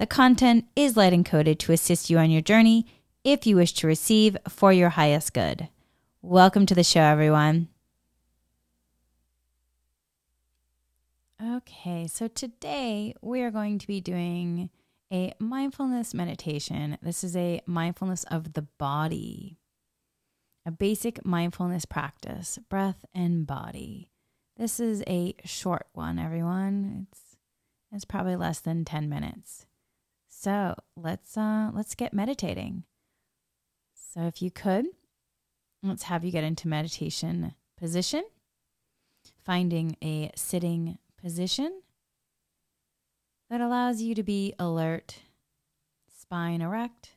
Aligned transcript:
The 0.00 0.06
content 0.06 0.64
is 0.74 0.96
light 0.96 1.12
encoded 1.12 1.58
to 1.58 1.72
assist 1.72 2.08
you 2.08 2.16
on 2.16 2.30
your 2.30 2.40
journey 2.40 2.86
if 3.22 3.46
you 3.46 3.56
wish 3.56 3.74
to 3.74 3.86
receive 3.86 4.34
for 4.48 4.72
your 4.72 4.88
highest 4.88 5.34
good. 5.34 5.68
Welcome 6.22 6.64
to 6.64 6.74
the 6.74 6.82
show, 6.82 7.02
everyone. 7.02 7.68
Okay, 11.38 12.06
so 12.06 12.28
today 12.28 13.14
we 13.20 13.42
are 13.42 13.50
going 13.50 13.78
to 13.78 13.86
be 13.86 14.00
doing 14.00 14.70
a 15.12 15.34
mindfulness 15.38 16.14
meditation. 16.14 16.96
This 17.02 17.22
is 17.22 17.36
a 17.36 17.60
mindfulness 17.66 18.24
of 18.30 18.54
the 18.54 18.62
body, 18.62 19.58
a 20.64 20.70
basic 20.70 21.26
mindfulness 21.26 21.84
practice, 21.84 22.58
breath 22.70 23.04
and 23.12 23.46
body. 23.46 24.08
This 24.56 24.80
is 24.80 25.04
a 25.06 25.34
short 25.44 25.88
one, 25.92 26.18
everyone. 26.18 27.06
It's 27.12 27.36
it's 27.92 28.06
probably 28.06 28.36
less 28.36 28.60
than 28.60 28.86
10 28.86 29.06
minutes. 29.06 29.66
So 30.42 30.74
let's 30.96 31.36
uh, 31.36 31.70
let's 31.74 31.94
get 31.94 32.14
meditating. 32.14 32.84
So 33.92 34.22
if 34.22 34.40
you 34.40 34.50
could, 34.50 34.86
let's 35.82 36.04
have 36.04 36.24
you 36.24 36.32
get 36.32 36.44
into 36.44 36.66
meditation 36.66 37.52
position, 37.76 38.24
finding 39.36 39.98
a 40.02 40.30
sitting 40.34 40.96
position 41.20 41.82
that 43.50 43.60
allows 43.60 44.00
you 44.00 44.14
to 44.14 44.22
be 44.22 44.54
alert, 44.58 45.18
spine 46.08 46.62
erect, 46.62 47.16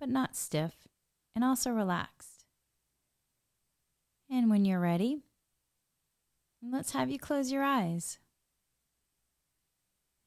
but 0.00 0.08
not 0.08 0.34
stiff, 0.34 0.88
and 1.36 1.44
also 1.44 1.70
relaxed. 1.70 2.46
And 4.28 4.50
when 4.50 4.64
you're 4.64 4.80
ready, 4.80 5.18
let's 6.60 6.90
have 6.90 7.12
you 7.12 7.18
close 7.20 7.52
your 7.52 7.62
eyes. 7.62 8.18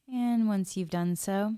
And 0.08 0.48
once 0.48 0.78
you've 0.78 0.90
done 0.90 1.18
so, 1.18 1.56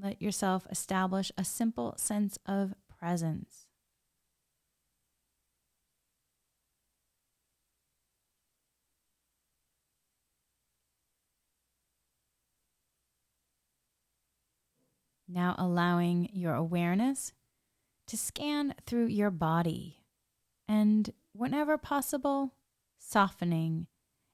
let 0.00 0.22
yourself 0.22 0.66
establish 0.70 1.32
a 1.36 1.44
simple 1.44 1.94
sense 1.96 2.38
of 2.46 2.74
presence. 2.98 3.66
Now, 15.30 15.54
allowing 15.58 16.30
your 16.32 16.54
awareness 16.54 17.34
to 18.06 18.16
scan 18.16 18.74
through 18.86 19.06
your 19.08 19.30
body 19.30 19.98
and, 20.66 21.12
whenever 21.32 21.76
possible, 21.76 22.54
softening 22.98 23.88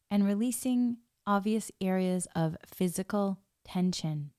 and 0.08 0.24
releasing 0.24 0.98
obvious 1.26 1.72
areas 1.80 2.28
of 2.36 2.56
physical 2.64 3.40
tension. 3.64 4.33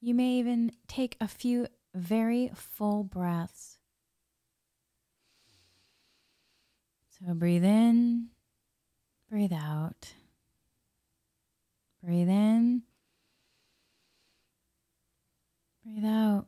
You 0.00 0.14
may 0.14 0.30
even 0.34 0.72
take 0.86 1.16
a 1.20 1.26
few 1.26 1.66
very 1.94 2.50
full 2.54 3.02
breaths. 3.02 3.78
So 7.10 7.34
breathe 7.34 7.64
in, 7.64 8.28
breathe 9.28 9.52
out. 9.52 10.14
Breathe 12.02 12.28
in, 12.28 12.82
breathe 15.84 16.04
out. 16.04 16.46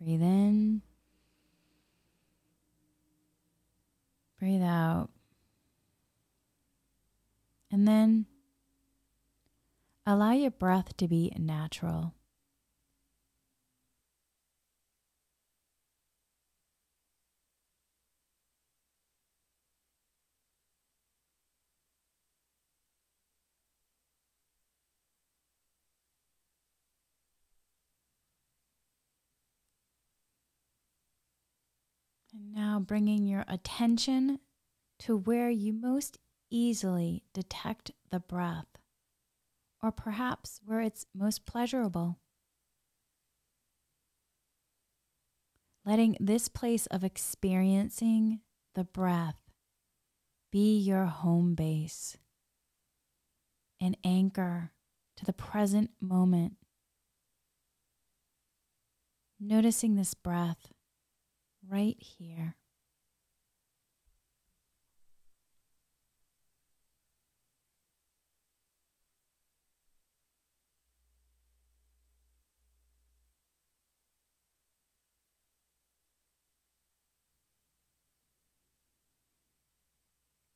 Breathe 0.00 0.22
in, 0.22 0.82
breathe 4.40 4.62
out. 4.62 5.10
And 7.70 7.86
then 7.86 8.26
Allow 10.10 10.32
your 10.32 10.50
breath 10.50 10.96
to 10.96 11.06
be 11.06 11.32
natural. 11.38 12.14
And 32.32 32.52
now 32.52 32.80
bringing 32.80 33.28
your 33.28 33.44
attention 33.46 34.40
to 34.98 35.16
where 35.16 35.50
you 35.50 35.72
most 35.72 36.18
easily 36.50 37.22
detect 37.32 37.92
the 38.10 38.18
breath 38.18 38.79
or 39.82 39.90
perhaps 39.90 40.60
where 40.64 40.80
it's 40.80 41.06
most 41.14 41.46
pleasurable. 41.46 42.18
Letting 45.84 46.16
this 46.20 46.48
place 46.48 46.86
of 46.86 47.02
experiencing 47.02 48.40
the 48.74 48.84
breath 48.84 49.36
be 50.52 50.78
your 50.78 51.06
home 51.06 51.54
base, 51.54 52.16
an 53.80 53.96
anchor 54.04 54.72
to 55.16 55.24
the 55.24 55.32
present 55.32 55.90
moment. 56.00 56.54
Noticing 59.38 59.96
this 59.96 60.12
breath 60.12 60.70
right 61.66 61.96
here. 61.98 62.56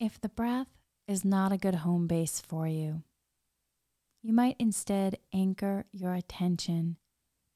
If 0.04 0.20
the 0.20 0.28
breath 0.28 0.68
is 1.08 1.24
not 1.24 1.50
a 1.50 1.56
good 1.56 1.76
home 1.76 2.06
base 2.06 2.38
for 2.38 2.68
you, 2.68 3.04
you 4.22 4.34
might 4.34 4.54
instead 4.58 5.16
anchor 5.32 5.86
your 5.92 6.12
attention 6.12 6.98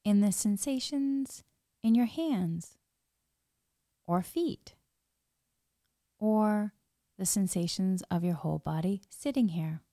in 0.03 0.21
the 0.21 0.31
sensations 0.31 1.43
in 1.83 1.93
your 1.93 2.07
hands 2.07 2.79
or 4.07 4.23
feet 4.23 4.73
or 6.17 6.73
the 7.19 7.25
sensations 7.27 8.01
of 8.09 8.23
your 8.23 8.33
whole 8.33 8.57
body 8.57 9.03
sitting 9.11 9.49
here. 9.49 9.83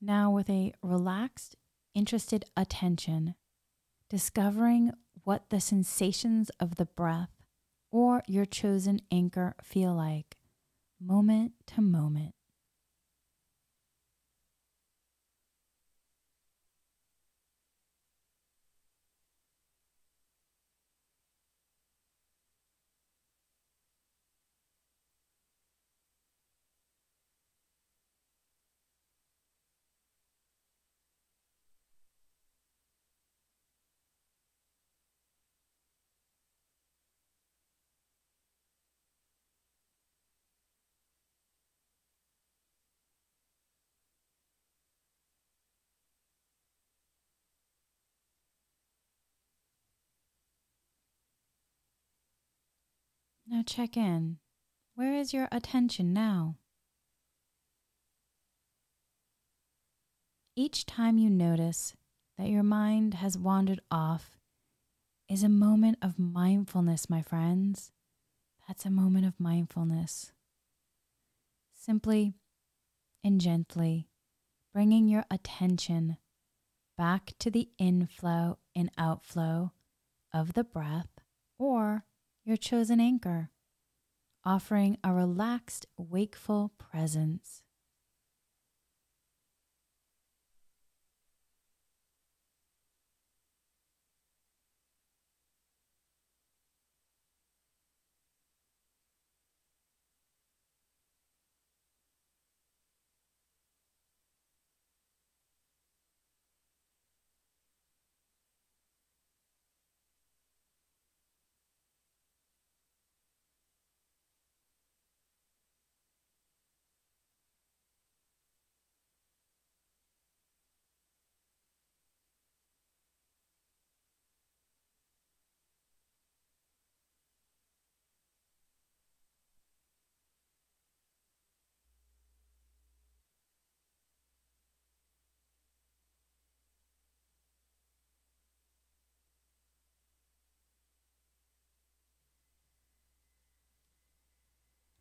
Now, 0.00 0.30
with 0.30 0.48
a 0.50 0.72
relaxed, 0.82 1.56
interested 1.94 2.44
attention, 2.56 3.34
discovering 4.10 4.92
what 5.24 5.50
the 5.50 5.60
sensations 5.60 6.50
of 6.60 6.76
the 6.76 6.86
breath 6.86 7.30
or 7.90 8.22
your 8.28 8.46
chosen 8.46 9.00
anchor 9.10 9.56
feel 9.62 9.94
like, 9.94 10.38
moment 11.00 11.54
to 11.68 11.82
moment? 11.82 12.34
Now 53.46 53.57
check 53.68 53.96
in. 53.96 54.38
Where 54.94 55.14
is 55.14 55.32
your 55.32 55.46
attention 55.52 56.12
now? 56.12 56.56
Each 60.56 60.86
time 60.86 61.18
you 61.18 61.30
notice 61.30 61.94
that 62.36 62.48
your 62.48 62.62
mind 62.62 63.14
has 63.14 63.38
wandered 63.38 63.80
off 63.90 64.38
is 65.28 65.42
a 65.42 65.48
moment 65.48 65.98
of 66.02 66.18
mindfulness, 66.18 67.10
my 67.10 67.22
friends. 67.22 67.92
That's 68.66 68.84
a 68.84 68.90
moment 68.90 69.26
of 69.26 69.38
mindfulness. 69.38 70.32
Simply 71.74 72.32
and 73.22 73.40
gently 73.40 74.08
bringing 74.72 75.08
your 75.08 75.24
attention 75.30 76.16
back 76.96 77.34
to 77.38 77.50
the 77.50 77.68
inflow 77.78 78.58
and 78.74 78.90
outflow 78.98 79.72
of 80.32 80.54
the 80.54 80.64
breath 80.64 81.20
or 81.58 82.04
your 82.44 82.56
chosen 82.56 82.98
anchor, 82.98 83.50
offering 84.48 84.96
a 85.04 85.12
relaxed, 85.12 85.84
wakeful 85.98 86.72
presence. 86.78 87.62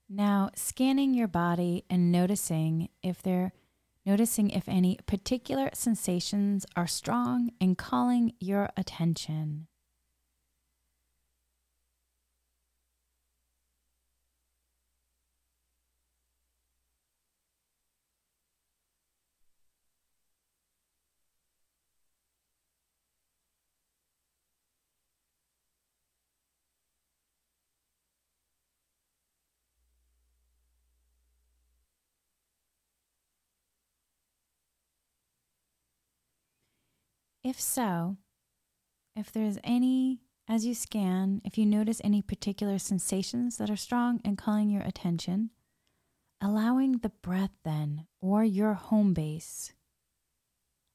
Now, 0.10 0.52
scanning 0.56 1.14
your 1.14 1.28
body 1.28 1.84
and 1.90 2.12
noticing 2.12 2.90
if 3.04 3.22
they're 3.22 3.52
noticing 4.06 4.50
if 4.50 4.70
any 4.70 4.98
particular 5.06 5.70
sensations 5.74 6.66
are 6.78 6.88
strong 6.88 7.52
and 7.60 7.78
calling 7.78 8.32
your 8.40 8.70
attention. 8.78 9.68
If 37.48 37.62
so, 37.62 38.18
if 39.16 39.32
there's 39.32 39.58
any, 39.64 40.20
as 40.50 40.66
you 40.66 40.74
scan, 40.74 41.42
if 41.46 41.58
you 41.58 41.66
notice 41.66 42.02
any 42.04 42.22
particular 42.22 42.78
sensations 42.78 43.56
that 43.56 43.70
are 43.70 43.78
strong 43.78 44.20
and 44.26 44.38
calling 44.38 44.70
your 44.70 44.82
attention, 44.82 45.52
allowing 46.42 46.98
the 46.98 47.14
breath 47.24 47.54
then, 47.64 48.06
or 48.20 48.44
your 48.44 48.74
home 48.74 49.14
base, 49.14 49.72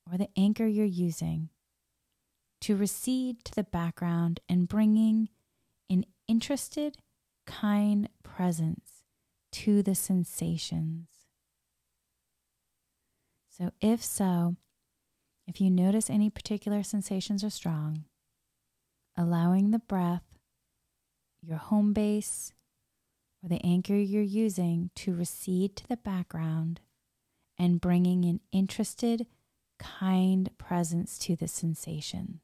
or 0.06 0.19
the 0.19 0.28
anchor 0.37 0.66
you're 0.66 0.84
using, 0.84 1.49
to 2.60 2.76
recede 2.76 3.46
to 3.46 3.54
the 3.54 3.64
background 3.64 4.40
and 4.46 4.69
bringing 4.69 5.31
an 5.88 6.04
interested, 6.28 6.99
kind 7.46 8.10
presence 8.22 9.04
to 9.52 9.82
the 9.82 9.94
sensations. 9.94 11.08
So, 13.49 13.70
if 13.81 14.04
so, 14.04 14.56
if 15.47 15.61
you 15.61 15.71
notice 15.71 16.09
any 16.09 16.31
particular 16.31 16.83
sensations 16.83 17.43
are 17.43 17.50
strong, 17.50 18.05
allowing 19.17 19.71
the 19.71 19.79
breath, 19.79 20.25
your 21.43 21.59
home 21.59 21.93
base, 21.93 22.53
or 23.43 23.49
the 23.49 23.64
anchor 23.64 23.97
you're 23.97 24.23
using 24.23 24.90
to 24.95 25.14
recede 25.14 25.76
to 25.76 25.88
the 25.88 25.97
background 25.97 26.81
and 27.59 27.81
bringing 27.81 28.25
an 28.25 28.40
interested, 28.52 29.26
kind 29.78 30.50
presence 30.59 31.19
to 31.19 31.35
the 31.35 31.49
sensations. 31.49 32.40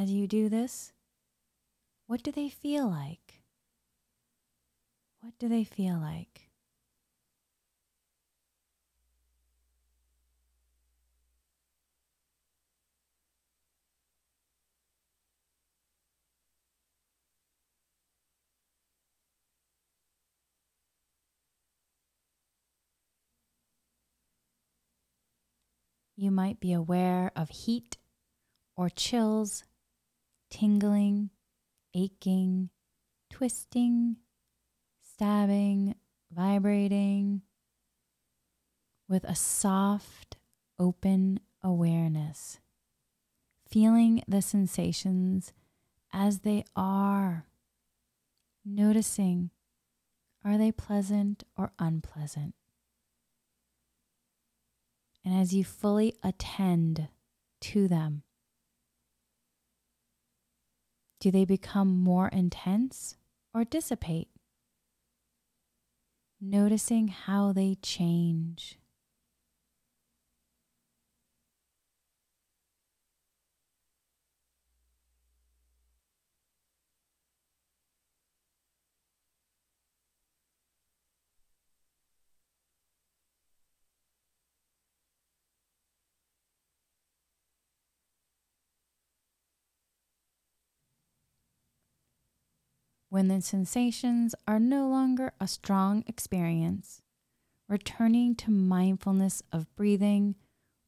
As 0.00 0.12
you 0.12 0.28
do 0.28 0.48
this, 0.48 0.92
what 2.06 2.22
do 2.22 2.30
they 2.30 2.48
feel 2.48 2.88
like? 2.88 3.42
What 5.18 5.36
do 5.40 5.48
they 5.48 5.64
feel 5.64 5.96
like? 5.96 6.50
You 26.14 26.30
might 26.30 26.60
be 26.60 26.72
aware 26.72 27.32
of 27.34 27.48
heat 27.48 27.98
or 28.76 28.88
chills 28.88 29.64
tingling, 30.50 31.30
aching, 31.94 32.70
twisting, 33.30 34.16
stabbing, 35.02 35.94
vibrating, 36.30 37.42
with 39.08 39.24
a 39.24 39.34
soft, 39.34 40.36
open 40.78 41.40
awareness, 41.62 42.60
feeling 43.68 44.22
the 44.28 44.42
sensations 44.42 45.52
as 46.12 46.40
they 46.40 46.64
are, 46.76 47.46
noticing 48.64 49.50
are 50.44 50.56
they 50.56 50.72
pleasant 50.72 51.44
or 51.56 51.72
unpleasant? 51.78 52.54
And 55.24 55.38
as 55.38 55.52
you 55.52 55.64
fully 55.64 56.14
attend 56.22 57.08
to 57.60 57.88
them, 57.88 58.22
Do 61.20 61.30
they 61.30 61.44
become 61.44 61.98
more 61.98 62.28
intense 62.28 63.16
or 63.52 63.64
dissipate? 63.64 64.28
Noticing 66.40 67.08
how 67.08 67.52
they 67.52 67.76
change. 67.82 68.78
When 93.18 93.26
the 93.26 93.42
sensations 93.42 94.32
are 94.46 94.60
no 94.60 94.86
longer 94.86 95.32
a 95.40 95.48
strong 95.48 96.04
experience, 96.06 97.02
returning 97.68 98.32
to 98.32 98.48
mindfulness 98.48 99.42
of 99.50 99.66
breathing 99.74 100.36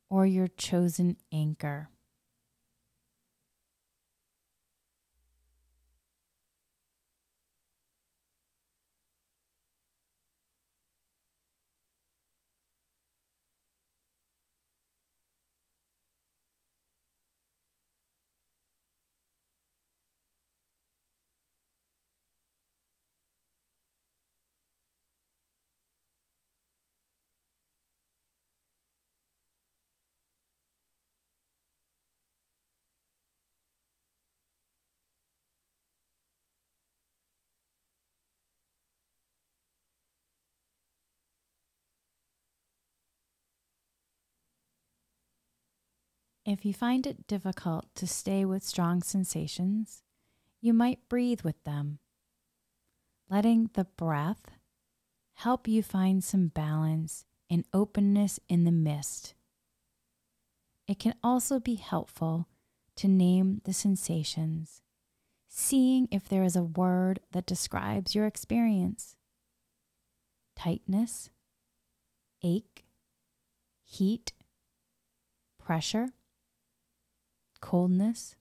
or 0.09 0.25
your 0.25 0.47
chosen 0.47 1.17
anchor. 1.33 1.91
If 46.51 46.65
you 46.65 46.75
find 46.75 47.07
it 47.07 47.29
difficult 47.29 47.87
to 47.95 48.09
stay 48.09 48.45
with 48.45 48.65
strong 48.65 49.03
sensations, 49.03 50.03
you 50.61 50.75
might 50.75 51.09
breathe 51.09 51.43
with 51.43 51.63
them, 51.63 52.01
letting 53.29 53.71
the 53.75 53.85
breath 53.85 54.51
help 55.35 55.69
you 55.69 55.85
find 55.85 56.25
some 56.25 56.49
balance 56.49 57.25
and 57.49 57.65
openness 57.73 58.41
in 58.49 58.65
the 58.65 58.73
mist. 58.73 59.35
It 60.89 60.99
can 60.99 61.15
also 61.23 61.61
be 61.61 61.77
helpful 61.77 62.49
to 62.97 63.07
name 63.07 63.61
the 63.63 63.73
sensations, 63.73 64.83
seeing 65.47 66.09
if 66.11 66.29
there 66.29 66.43
is 66.43 66.57
a 66.57 66.65
word 66.65 67.21
that 67.31 67.47
describes 67.47 68.17
your 68.17 68.27
experience. 68.27 69.15
Tightness, 70.57 71.31
ache, 72.43 72.87
heat, 73.85 74.33
pressure 75.57 76.09
coldness. 77.61 78.37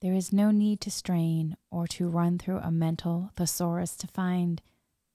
There 0.00 0.14
is 0.14 0.32
no 0.32 0.50
need 0.50 0.80
to 0.82 0.90
strain 0.90 1.56
or 1.70 1.86
to 1.88 2.08
run 2.08 2.38
through 2.38 2.58
a 2.58 2.70
mental 2.70 3.30
thesaurus 3.36 3.96
to 3.96 4.06
find 4.06 4.62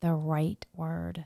the 0.01 0.13
right 0.13 0.63
word. 0.75 1.25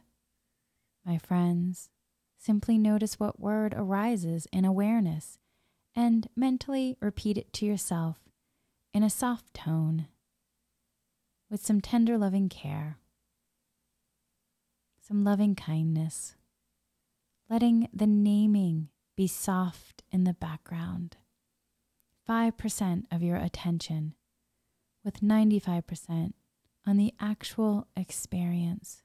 My 1.05 1.17
friends, 1.17 1.89
simply 2.38 2.77
notice 2.77 3.19
what 3.19 3.39
word 3.39 3.74
arises 3.75 4.48
in 4.53 4.63
awareness 4.63 5.39
and 5.95 6.29
mentally 6.36 6.95
repeat 7.01 7.38
it 7.38 7.51
to 7.53 7.65
yourself 7.65 8.17
in 8.93 9.03
a 9.03 9.09
soft 9.09 9.53
tone 9.53 10.07
with 11.50 11.65
some 11.65 11.81
tender 11.81 12.17
loving 12.17 12.48
care, 12.48 12.98
some 15.01 15.25
loving 15.25 15.55
kindness 15.55 16.36
letting 17.50 17.89
the 17.91 18.08
naming 18.08 18.89
be 19.18 19.27
soft 19.27 20.03
in 20.12 20.24
the 20.24 20.34
background. 20.34 21.18
5% 22.29 23.06
of 23.12 23.24
your 23.24 23.38
attention, 23.38 24.13
with 25.03 25.22
95% 25.22 26.34
on 26.86 26.98
the 26.98 27.13
actual 27.20 27.88
experience. 27.96 29.01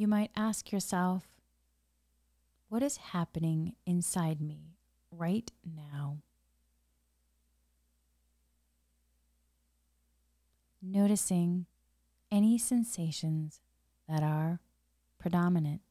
You 0.00 0.08
might 0.08 0.30
ask 0.34 0.72
yourself, 0.72 1.24
what 2.70 2.82
is 2.82 2.96
happening 2.96 3.74
inside 3.84 4.40
me 4.40 4.78
right 5.12 5.52
now? 5.62 6.16
Noticing 10.80 11.66
any 12.32 12.56
sensations 12.56 13.60
that 14.08 14.22
are 14.22 14.60
predominant. 15.18 15.82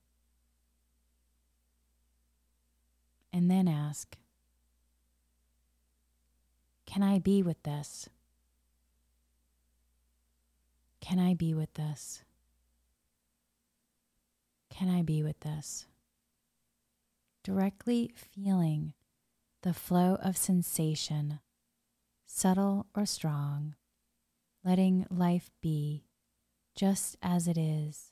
And 3.32 3.52
then 3.52 3.68
ask, 3.68 4.18
Can 6.88 7.04
I 7.04 7.20
be 7.20 7.44
with 7.44 7.62
this? 7.62 8.10
Can 11.00 11.20
I 11.20 11.36
be 11.36 11.54
with 11.54 11.72
this? 11.76 12.24
Can 14.70 14.90
I 14.90 15.02
be 15.02 15.24
with 15.24 15.40
this? 15.42 15.86
Directly 17.44 18.12
feeling 18.16 18.94
the 19.64 19.74
flow 19.74 20.18
of 20.24 20.38
sensation, 20.38 21.40
subtle 22.26 22.86
or 22.96 23.06
strong, 23.06 23.76
letting 24.64 25.06
life 25.10 25.52
be 25.62 26.06
just 26.76 27.18
as 27.22 27.48
it 27.48 27.58
is. 27.58 28.12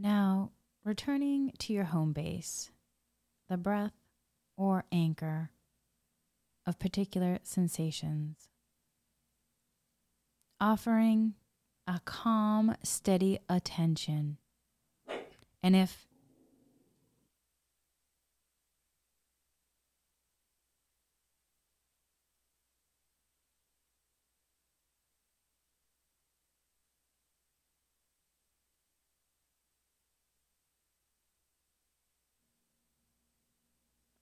Now, 0.00 0.52
returning 0.84 1.50
to 1.58 1.72
your 1.72 1.86
home 1.86 2.12
base, 2.12 2.70
the 3.48 3.56
breath 3.56 3.94
or 4.56 4.84
anchor 4.92 5.50
of 6.64 6.78
particular 6.78 7.40
sensations, 7.42 8.48
offering 10.60 11.34
a 11.88 12.00
calm, 12.04 12.76
steady 12.84 13.40
attention. 13.48 14.38
And 15.64 15.74
if 15.74 16.06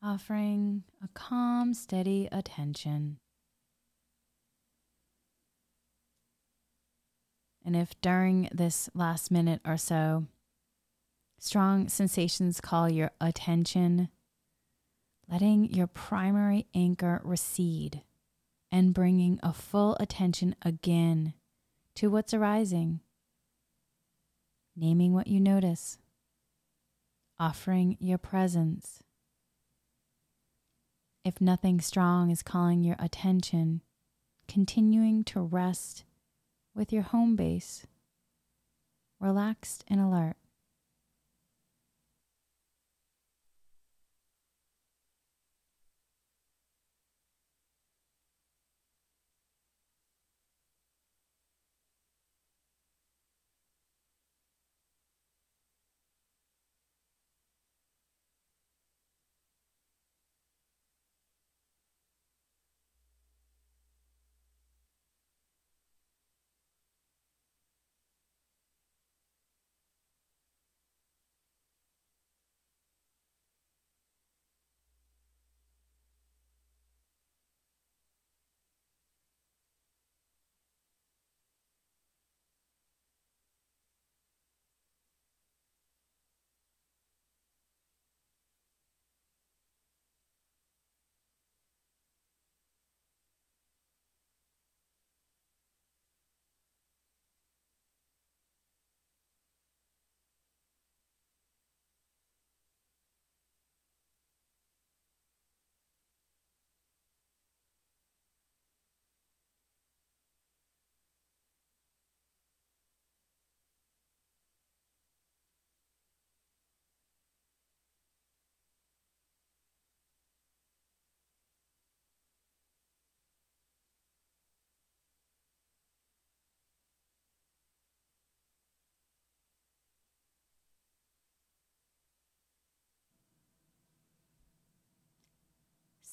offering 0.06 0.84
a 1.02 1.08
calm, 1.14 1.74
steady 1.74 2.28
attention. 2.30 3.18
And 7.64 7.74
if 7.74 8.00
during 8.00 8.48
this 8.52 8.88
last 8.94 9.32
minute 9.32 9.60
or 9.64 9.76
so, 9.76 10.26
strong 11.40 11.88
sensations 11.88 12.60
call 12.60 12.88
your 12.88 13.10
attention, 13.20 14.08
letting 15.28 15.74
your 15.74 15.88
primary 15.88 16.66
anchor 16.72 17.20
recede 17.24 18.02
and 18.70 18.94
bringing 18.94 19.40
a 19.42 19.52
full 19.52 19.96
attention 19.98 20.54
again 20.62 21.34
to 21.96 22.10
what's 22.10 22.32
arising, 22.32 23.00
naming 24.76 25.12
what 25.12 25.26
you 25.26 25.40
notice, 25.40 25.98
offering 27.40 27.96
your 27.98 28.18
presence 28.18 29.02
if 31.26 31.40
nothing 31.40 31.80
strong 31.80 32.30
is 32.30 32.40
calling 32.40 32.84
your 32.84 32.94
attention, 33.00 33.82
continuing 34.46 35.24
to 35.24 35.40
rest 35.40 36.04
with 36.72 36.92
your 36.92 37.02
home 37.02 37.34
base, 37.34 37.84
relaxed 39.18 39.82
and 39.88 39.98
alert. 39.98 40.36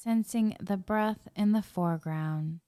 Sensing 0.03 0.53
the 0.59 0.75
breath 0.75 1.29
in 1.33 1.53
the 1.53 1.61
foreground, 1.61 2.59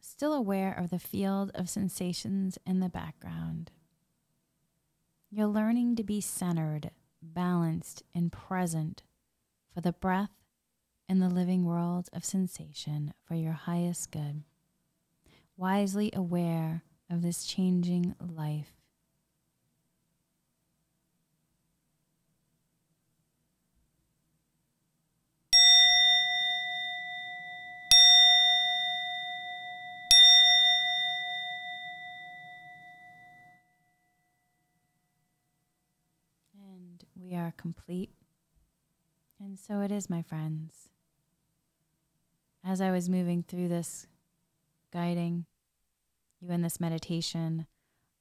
still 0.00 0.32
aware 0.32 0.72
of 0.72 0.90
the 0.90 0.98
field 0.98 1.48
of 1.54 1.70
sensations 1.70 2.58
in 2.66 2.80
the 2.80 2.88
background. 2.88 3.70
You're 5.30 5.46
learning 5.46 5.94
to 5.94 6.02
be 6.02 6.20
centered, 6.20 6.90
balanced, 7.22 8.02
and 8.12 8.32
present 8.32 9.04
for 9.72 9.80
the 9.80 9.92
breath 9.92 10.32
in 11.08 11.20
the 11.20 11.28
living 11.28 11.64
world 11.64 12.08
of 12.12 12.24
sensation 12.24 13.14
for 13.22 13.36
your 13.36 13.52
highest 13.52 14.10
good, 14.10 14.42
wisely 15.56 16.10
aware 16.14 16.82
of 17.08 17.22
this 17.22 17.44
changing 17.44 18.16
life. 18.20 18.72
And 36.58 37.04
we 37.14 37.34
are 37.34 37.52
complete. 37.66 38.10
And 39.40 39.58
so 39.58 39.80
it 39.80 39.90
is, 39.90 40.08
my 40.08 40.22
friends. 40.22 40.88
As 42.64 42.80
I 42.80 42.92
was 42.92 43.08
moving 43.08 43.42
through 43.42 43.66
this 43.66 44.06
guiding 44.92 45.46
you 46.40 46.50
in 46.50 46.62
this 46.62 46.78
meditation, 46.78 47.66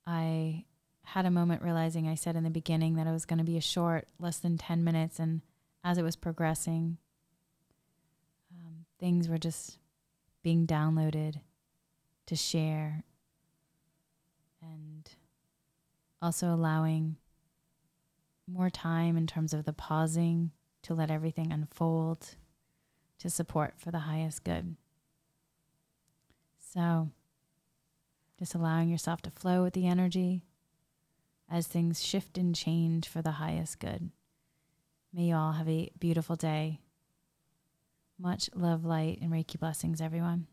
I 0.07 0.65
had 1.03 1.27
a 1.27 1.31
moment 1.31 1.61
realizing 1.61 2.07
I 2.07 2.15
said 2.15 2.35
in 2.35 2.43
the 2.43 2.49
beginning 2.49 2.95
that 2.95 3.05
it 3.05 3.11
was 3.11 3.25
going 3.25 3.37
to 3.37 3.45
be 3.45 3.57
a 3.57 3.61
short, 3.61 4.07
less 4.19 4.39
than 4.39 4.57
10 4.57 4.83
minutes. 4.83 5.19
And 5.19 5.41
as 5.83 5.99
it 5.99 6.03
was 6.03 6.15
progressing, 6.15 6.97
um, 8.51 8.85
things 8.99 9.29
were 9.29 9.37
just 9.37 9.77
being 10.41 10.65
downloaded 10.65 11.35
to 12.25 12.35
share 12.35 13.03
and 14.59 15.07
also 16.19 16.51
allowing 16.51 17.17
more 18.47 18.69
time 18.69 19.17
in 19.17 19.27
terms 19.27 19.53
of 19.53 19.65
the 19.65 19.73
pausing 19.73 20.51
to 20.83 20.93
let 20.93 21.11
everything 21.11 21.51
unfold 21.51 22.35
to 23.19 23.29
support 23.29 23.75
for 23.77 23.91
the 23.91 23.99
highest 23.99 24.43
good. 24.43 24.75
So, 26.73 27.09
just 28.37 28.53
allowing 28.53 28.89
yourself 28.89 29.21
to 29.23 29.31
flow 29.31 29.63
with 29.63 29.73
the 29.73 29.87
energy 29.87 30.43
as 31.49 31.67
things 31.67 32.03
shift 32.03 32.37
and 32.37 32.55
change 32.55 33.07
for 33.07 33.21
the 33.21 33.31
highest 33.31 33.79
good. 33.79 34.11
May 35.13 35.23
you 35.23 35.35
all 35.35 35.53
have 35.53 35.69
a 35.69 35.91
beautiful 35.97 36.35
day. 36.35 36.81
Much 38.19 38.49
love, 38.53 38.83
light, 38.83 39.19
and 39.21 39.31
Reiki 39.31 39.59
blessings, 39.59 40.01
everyone. 40.01 40.47